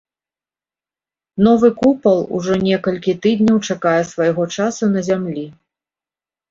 [1.49, 5.45] Новы купал ужо некалькі тыдняў чакае свайго часу на зямлі.